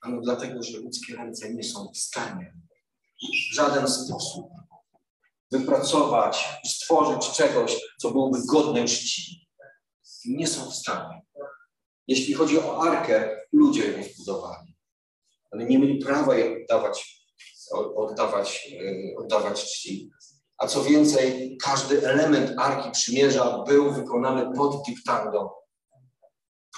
[0.00, 2.54] Ano dlatego, że ludzkie ręce nie są w stanie
[3.22, 4.50] w żaden sposób
[5.50, 9.48] wypracować, stworzyć czegoś, co byłoby godne czci.
[10.24, 11.22] Nie są w stanie.
[12.06, 14.76] Jeśli chodzi o arkę, ludzie ją zbudowali,
[15.50, 17.24] ale nie mieli prawa jej oddawać,
[17.96, 18.68] oddawać,
[19.18, 20.10] oddawać czci.
[20.58, 25.58] A co więcej, każdy element Arki Przymierza był wykonany pod dyktando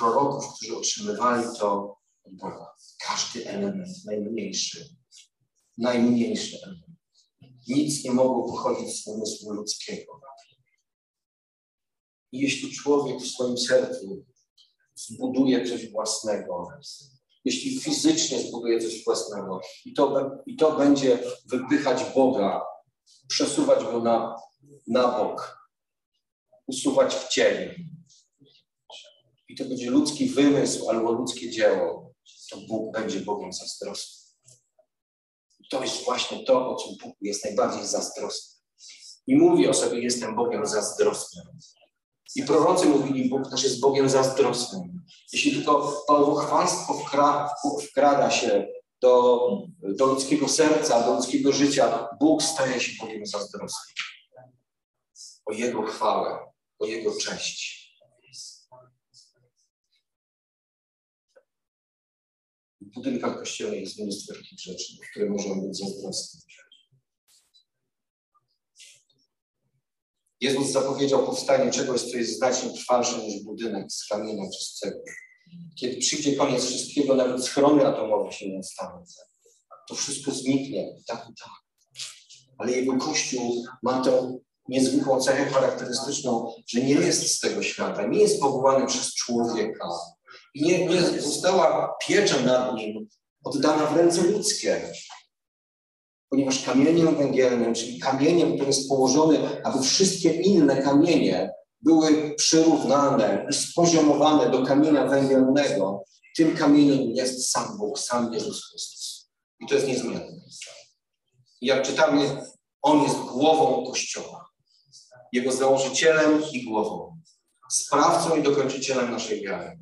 [0.00, 2.74] proroków, którzy otrzymywali to od Boga.
[3.06, 4.96] Każdy element, najmniejszy,
[5.78, 7.00] najmniejszy element.
[7.68, 10.20] Nic nie mogło pochodzić z umysłu ludzkiego.
[12.32, 14.24] I jeśli człowiek w swoim sercu
[14.94, 16.68] zbuduje coś własnego,
[17.44, 22.62] jeśli fizycznie zbuduje coś własnego i to, i to będzie wypychać Boga,
[23.28, 24.36] przesuwać go na,
[24.88, 25.68] na bok,
[26.66, 27.89] usuwać w cień,
[29.50, 32.12] i to będzie ludzki wymysł albo ludzkie dzieło,
[32.50, 34.30] to Bóg będzie Bogiem zazdrosny.
[35.70, 38.60] To jest właśnie to, o czym Bóg jest najbardziej zazdrosny.
[39.26, 41.44] I mówi o sobie, jestem Bogiem zazdrosnym.
[42.36, 45.04] I prorocy mówili, Bóg też jest Bogiem zazdrosnym.
[45.32, 47.54] Jeśli tylko bałwochwalstwo wkra
[47.88, 48.68] wkrada się
[49.00, 49.40] do,
[49.82, 53.94] do ludzkiego serca, do ludzkiego życia, Bóg staje się Bogiem zazdrosnym.
[55.46, 56.38] O Jego chwałę,
[56.78, 57.79] o Jego cześć.
[62.94, 65.82] Budynkach kościelnych jest mnóstwo takich rzeczy, które możemy być.
[70.40, 75.04] Jezus zapowiedział powstanie czegoś, co jest znacznie trwalsze niż budynek z kamienia czy z cegły.
[75.76, 79.04] Kiedy przyjdzie koniec wszystkiego, nawet schrony atomowe się nie ostaną.
[79.88, 81.50] To wszystko zniknie, tak i tak.
[82.58, 88.18] Ale jego Kościół ma tę niezwykłą cechę charakterystyczną, że nie jest z tego świata, nie
[88.18, 89.88] jest powołany przez człowieka,
[90.54, 93.08] i nie, nie została piecza nad nim
[93.44, 94.92] oddana w ręce ludzkie.
[96.28, 101.50] Ponieważ kamieniem węgielnym, czyli kamieniem, który jest położony, aby wszystkie inne kamienie
[101.82, 106.04] były przyrównane i spoziomowane do kamienia węgielnego,
[106.36, 109.30] tym kamieniem jest sam Bóg, sam Jezus Chrystus.
[109.60, 110.40] I to jest niezmienne.
[111.60, 112.46] I jak czytamy,
[112.82, 114.50] On jest głową Kościoła.
[115.32, 117.20] Jego założycielem i głową.
[117.70, 119.79] Sprawcą i dokończycielem naszej wiary.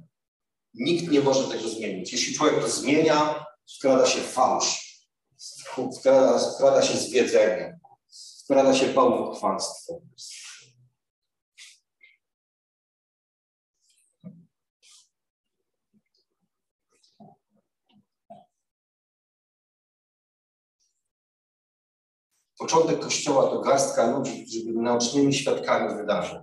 [0.74, 2.12] Nikt nie może tego zmienić.
[2.12, 4.98] Jeśli człowiek to zmienia, wkrada się fałsz,
[5.98, 7.78] wkrada, wkrada się zwiedzenie,
[8.44, 10.00] wkrada się bałwochwalstwo.
[22.58, 26.38] Początek Kościoła to garstka ludzi, którzy byli naocznymi świadkami wydarzeń.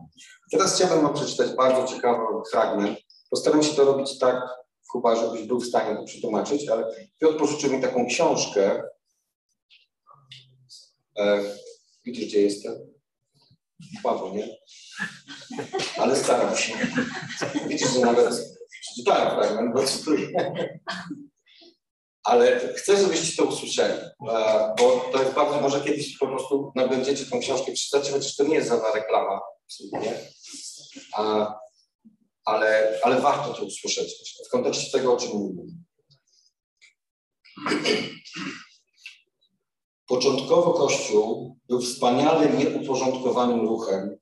[0.52, 3.05] Teraz chciałbym wam przeczytać bardzo ciekawy fragment
[3.36, 4.50] Postaram się to robić tak,
[4.92, 8.84] chyba żebyś był w stanie to przetłumaczyć, ale Piotr pożyczył mi taką książkę.
[11.18, 11.44] E,
[12.06, 12.74] gdzie jestem?
[14.02, 14.48] Słabo, nie?
[15.98, 16.74] Ale staram się.
[17.68, 20.28] Widzisz, że nawet przeczytałem fragment, bo cytuję.
[22.24, 27.26] Ale chcę, żebyście to usłyszeli, e, bo to jest bardzo, może kiedyś po prostu będziecie
[27.26, 30.20] tą książkę czytać, chociaż to nie jest żadna reklama, absolutnie.
[31.14, 31.65] A
[32.46, 35.64] ale, ale warto to usłyszeć w kontekście tego, o czym mówimy.
[40.08, 44.18] Początkowo Kościół był wspaniale nieuporządkowanym ruchem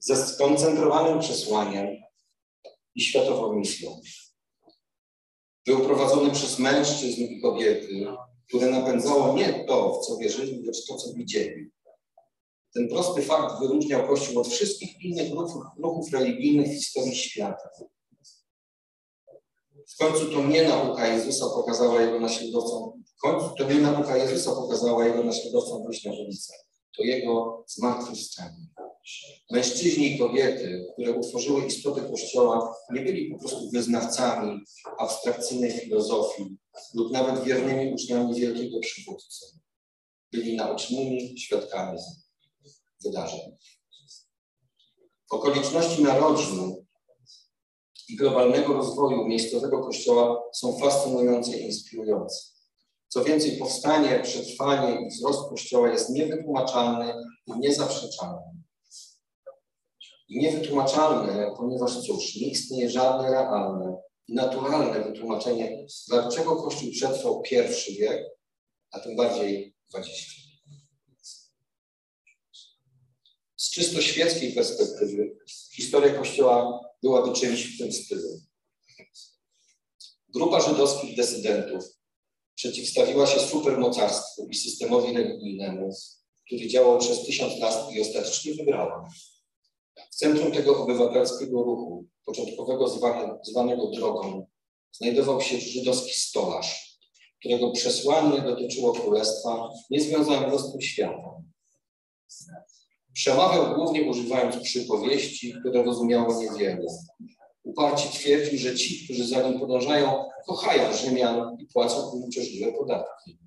[0.00, 1.86] ze skoncentrowanym przesłaniem
[2.94, 4.00] i światową misją.
[5.66, 8.06] Był prowadzony przez mężczyzn i kobiety,
[8.48, 11.70] które napędzało nie to, w co wierzyli, lecz to, co widzieli.
[12.74, 17.68] Ten prosty fakt wyróżniał Kościół od wszystkich innych ruchów, ruchów religijnych w historii świata.
[19.88, 24.50] W końcu to nie nauka Jezusa pokazała jego naśladowcom, w końcu to nie nauka Jezusa
[24.50, 26.54] pokazała jego naśladowcom ulicę.
[26.96, 28.66] To jego zmartwychwstanie.
[29.50, 34.60] Mężczyźni i kobiety, które utworzyły istotę Kościoła, nie byli po prostu wyznawcami
[34.98, 36.56] abstrakcyjnej filozofii
[36.94, 39.46] lub nawet wiernymi uczniami wielkiego przywódcy.
[40.32, 41.98] Byli naocznymi świadkami
[43.04, 43.56] wydarzeń.
[45.30, 46.84] Okoliczności narodzin
[48.08, 52.54] i globalnego rozwoju miejscowego kościoła są fascynujące i inspirujące.
[53.08, 57.14] Co więcej, powstanie, przetrwanie i wzrost kościoła jest niewytłumaczalny
[57.46, 58.62] i niezaprzeczalny.
[60.28, 63.96] I niewytłumaczalny, ponieważ cóż, nie istnieje żadne realne
[64.28, 68.24] i naturalne wytłumaczenie, dlaczego Kościół przetrwał pierwszy wiek,
[68.90, 70.43] a tym bardziej dwadzieścia.
[73.64, 75.36] Z czysto świeckiej perspektywy
[75.72, 78.40] historia Kościoła byłaby czymś w tym stylu.
[80.28, 81.84] Grupa żydowskich dysydentów
[82.54, 85.94] przeciwstawiła się supermocarstwu i systemowi religijnemu,
[86.46, 89.08] który działał przez tysiąc lat i ostatecznie wygrała.
[90.10, 92.88] W centrum tego obywatelskiego ruchu, początkowego
[93.42, 94.46] zwanego drogą,
[94.92, 96.98] znajdował się żydowski stolarz,
[97.40, 101.52] którego przesłanie dotyczyło królestwa niezwiązanego z tym światem.
[103.14, 106.86] Przemawiał głównie używając przypowieści, które rozumiało niewiele.
[107.62, 113.38] Uparcie twierdził, że ci, którzy za nim podążają, kochają Rzymian i płacą im uciążliwe podatki.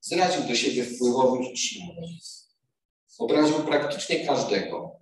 [0.00, 2.10] Zraził do siebie wpływowych i silnych.
[3.18, 4.96] Obraził praktycznie każdego.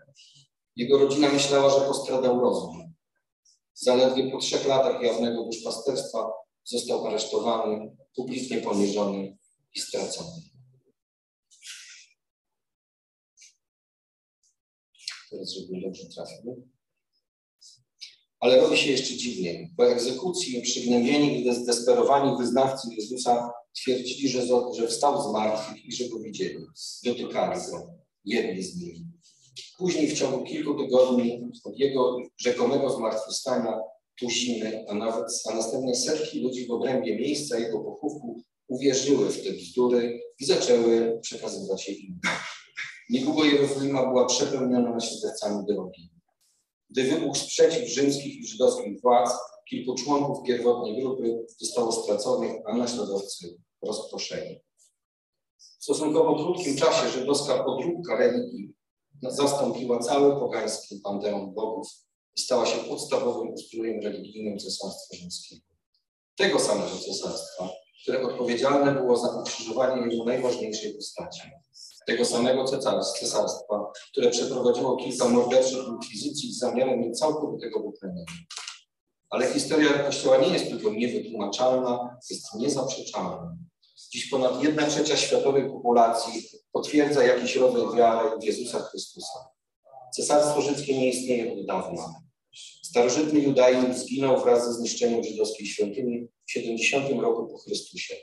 [0.76, 2.94] Jego rodzina myślała, że postradał rozum.
[3.74, 6.30] Zaledwie po trzech latach jawnego duszpasterstwa
[6.64, 9.36] został aresztowany, publicznie poniżony
[9.74, 10.47] i stracony.
[15.30, 16.68] Teraz, żebym dobrze trafił.
[18.40, 19.70] Ale robi się jeszcze dziwniej.
[19.76, 24.42] Po egzekucji przygnębieni i zdesperowani wyznawcy Jezusa twierdzili, że,
[24.76, 26.58] że wstał z martwych i że go widzieli.
[27.04, 28.98] Dotykali go, jedni z nich.
[29.78, 33.80] Później w ciągu kilku tygodni od jego rzekomego zmartwychwstania
[34.18, 39.52] tuziny, a nawet a następnie setki ludzi w obrębie miejsca jego pochówku uwierzyły w te
[39.52, 42.20] bzdury i zaczęły przekazywać je innym.
[43.11, 46.11] Niedługo Jerozolima była przepełniona śledcami drogi.
[46.90, 49.30] Gdy wybuchł sprzeciw rzymskich i żydowskich władz,
[49.68, 54.61] kilku członków pierwotnej grupy zostało straconych, a naśladowcy rozproszeni.
[55.59, 58.74] W stosunkowo krótkim czasie żydowska podróbka religii
[59.22, 61.88] zastąpiła cały pogański panteon bogów
[62.36, 65.62] i stała się podstawowym ustrojem religijnym Cesarstwa Rzymskiego.
[66.36, 67.68] Tego samego cesarstwa,
[68.02, 71.40] które odpowiedzialne było za ukrzyżowanie jego najważniejszej postaci.
[72.09, 78.24] Tego samego cesarstwa, które przeprowadziło kilka morderczych inkwizycji z zamiarem całkowitego wyplenienia.
[79.30, 83.56] Ale historia Kościoła nie jest tylko niewytłumaczalna, jest niezaprzeczalna.
[84.12, 86.42] Dziś ponad jedna trzecia światowej populacji
[86.72, 89.38] potwierdza jakiś rodzaj wiary w Jezusa Chrystusa.
[90.16, 92.14] Cesarstwo Rzymskie nie istnieje od dawna.
[92.82, 98.14] Starożytny judaizm zginął wraz ze zniszczeniem żydowskiej świątyni w 70 roku po Chrystusie.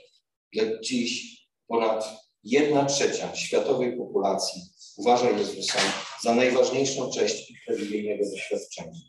[0.54, 4.62] Lecz dziś ponad jedna trzecia światowej populacji
[4.96, 5.78] uważa Jezusa
[6.22, 9.00] za najważniejszą część ich religijnego doświadczenia.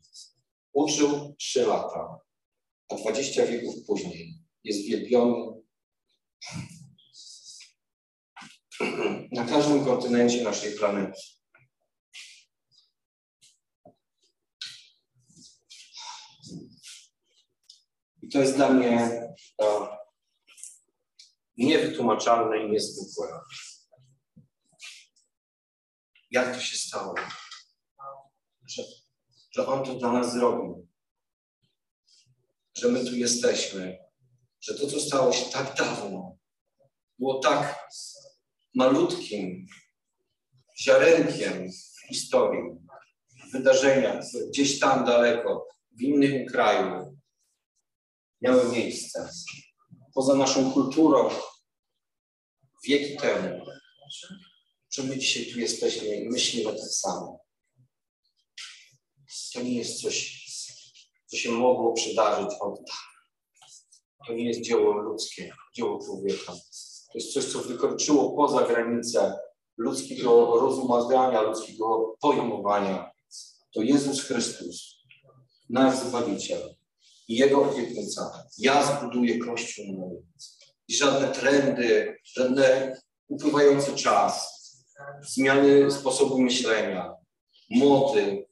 [0.74, 2.20] Uczył trzy lata,
[2.90, 4.34] a dwadzieścia wieków później
[4.64, 5.58] jest wielbiony
[9.32, 11.22] na każdym kontynencie naszej planety.
[18.22, 19.22] I to jest dla mnie
[21.66, 23.40] niewytłumaczalne i niezwykłe.
[26.32, 27.16] Jak to się stało?
[28.66, 28.84] Że,
[29.52, 30.88] że On to dla nas zrobił.
[32.78, 33.98] Że my tu jesteśmy.
[34.62, 36.38] Że to, co stało się tak dawno,
[37.20, 37.90] było tak
[38.76, 39.68] malutkim
[40.82, 41.70] ziarenkiem
[42.10, 42.64] historii,
[43.52, 47.18] wydarzenia, gdzieś tam daleko, w innym kraju,
[48.42, 49.30] miały miejsce.
[50.18, 51.30] Poza naszą kulturą,
[52.88, 53.66] wieki temu,
[54.90, 57.40] że my dzisiaj tu jesteśmy i myślimy tak samo.
[59.54, 60.46] To nie jest coś,
[61.26, 62.80] co się mogło przydarzyć od
[64.28, 66.54] To nie jest dzieło ludzkie, dzieło człowieka.
[67.12, 69.40] To jest coś, co wykroczyło poza granice
[69.78, 73.12] ludzkiego rozumowania, ludzkiego pojmowania.
[73.74, 74.96] To Jezus Chrystus,
[75.70, 76.77] nasz Zbawiciel
[77.28, 78.44] i Jego obietnica.
[78.58, 80.18] Ja zbuduję Kościół mój.
[80.88, 82.98] I żadne trendy, żadne
[83.28, 84.58] upływający czas,
[85.22, 87.14] zmiany sposobu myślenia,
[87.70, 88.48] mody,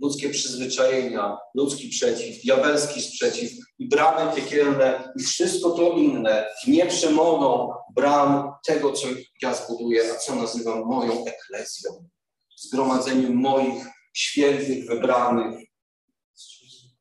[0.00, 7.72] ludzkie przyzwyczajenia, ludzki przeciw, diabelski sprzeciw i bramy piekielne i wszystko to inne nie przemogą
[7.94, 9.08] bram tego, co
[9.42, 12.08] ja zbuduję, a co nazywam moją eklezją,
[12.56, 13.84] zgromadzeniem moich
[14.14, 15.65] świętych, wybranych,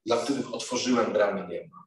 [0.06, 1.78] dla których otworzyłem bramy nieba.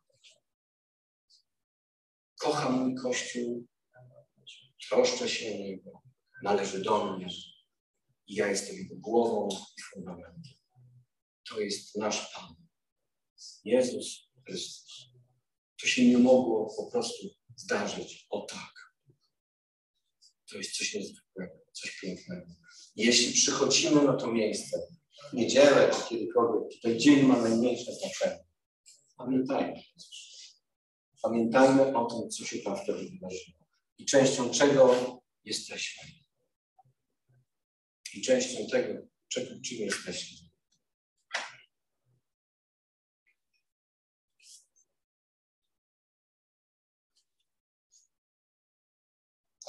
[2.39, 3.67] Kocham mój Kościół,
[4.89, 6.03] troszczę się o niego,
[6.43, 7.29] należy do mnie
[8.27, 9.49] i ja jestem jego głową
[9.79, 10.55] i fundamentem.
[11.49, 12.55] To jest nasz Pan,
[13.65, 15.11] Jezus Chrystus.
[15.81, 18.95] To się nie mogło po prostu zdarzyć o tak.
[20.51, 22.47] To jest coś niezwykłego, coś pięknego.
[22.97, 24.79] Jeśli przychodzimy na to miejsce,
[25.33, 28.45] niedzielę czy kiedykolwiek, ten dzień ma najmniejsze znaczenie.
[29.17, 29.83] Pamiętajmy.
[31.23, 33.59] Pamiętajmy o tym, co się tam wtedy wydarzyło.
[33.99, 34.95] I częścią czego
[35.45, 36.03] jesteśmy.
[38.15, 40.49] I częścią tego, czego, czym jesteśmy.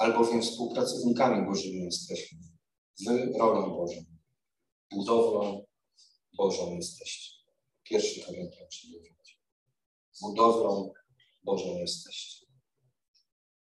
[0.00, 2.38] albowiem współpracownikami Bożymi jesteśmy,
[2.94, 3.06] z
[3.38, 4.04] rolą Bożą,
[4.92, 5.66] budowlą
[6.32, 7.40] Bożą jesteście.
[7.82, 9.40] Pierwszy Koryntian 9.
[10.20, 10.92] Budowlą
[11.42, 12.46] Bożą jesteście.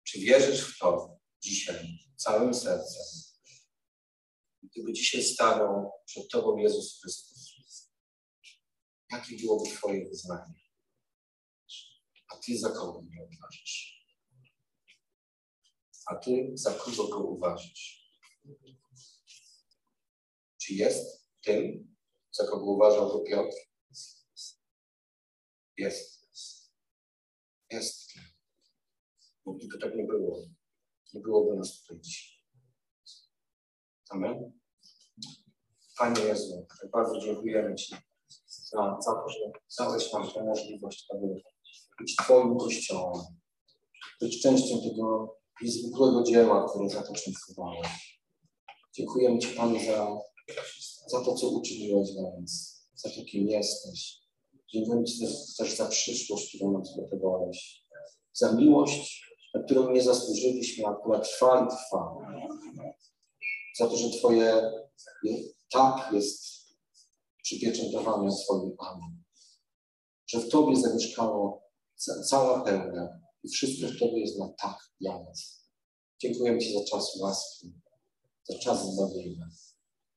[0.03, 3.05] Czy wierzysz w to dzisiaj całym sercem?
[4.63, 7.91] Gdyby dzisiaj stanął przed Tobą Jezus Chrystus,
[9.13, 10.55] jakie byłoby Twoje wyznanie?
[12.29, 14.05] A Ty za kogo mnie uważasz?
[16.07, 18.11] A Ty za kogo go uważasz?
[20.65, 21.95] Czy jest tym,
[22.33, 23.57] za kogo uważał go Piotr?
[25.79, 26.29] Jest.
[27.71, 28.13] Jest.
[29.45, 30.47] Bo gdyby tak nie było,
[31.15, 32.39] nie byłoby nas tutaj dzisiaj.
[34.11, 34.53] Amen.
[35.99, 37.95] Panie Jezu, tak bardzo dziękujemy Ci
[38.47, 41.43] za, za to, że dałeś nam tę możliwość, aby
[42.01, 43.25] być Twoim Kościołem,
[44.21, 48.21] być częścią tego niezwykłego dzieła, które zapoczątkowałeś.
[48.93, 50.07] Dziękujemy Ci, Panie, za,
[51.07, 54.25] za to, co uczyniłeś dla nas, za to, kim jesteś.
[54.73, 55.19] Dziękujemy Ci
[55.59, 57.83] też, za przyszłość, którą nam zgotowałeś,
[58.33, 59.25] za miłość,
[59.55, 62.17] na którą nie zasłużyliśmy, a która trwa i trwa.
[63.79, 64.73] Za to, że Twoje
[65.73, 66.55] tak jest
[67.43, 69.23] przypieczętowane Twoim Amen.
[70.27, 71.63] Że w Tobie zamieszkało
[72.29, 75.69] cała pełnia i wszystko w Tobie jest na tak dla nas.
[76.21, 77.73] Dziękuję Ci za czas łaski,
[78.49, 79.49] za czas zbawienia,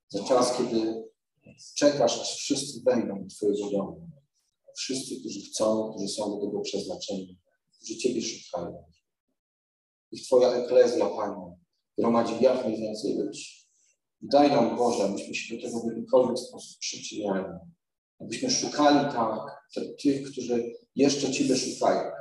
[0.09, 1.03] za czas, kiedy
[1.75, 4.09] czekasz, aż wszyscy wejdą do Twojego domu.
[4.77, 7.39] Wszyscy, którzy chcą, którzy są do tego przeznaczeni,
[7.75, 8.83] którzy Ciebie szukają.
[10.11, 11.55] I Twoja eklezja, Panie,
[11.97, 13.67] gromadzi jak najwięcej ludzi.
[14.21, 17.45] Daj nam Boże, abyśmy się do tego w jakikolwiek sposób przyczyniali.
[18.19, 19.67] Abyśmy szukali tak
[20.01, 22.11] tych, którzy jeszcze Ciebie szukają,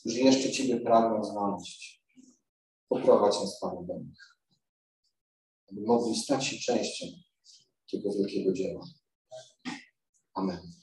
[0.00, 2.02] którzy jeszcze Ciebie pragną znaleźć.
[2.88, 4.31] Poprowadź nas, Panie, do nich.
[5.72, 7.06] Aby mogli stać się częścią
[7.90, 8.84] tego wielkiego dzieła.
[10.34, 10.81] Amen.